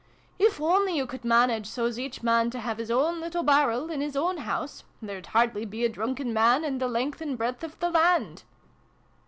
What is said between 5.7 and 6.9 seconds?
a drunken man in the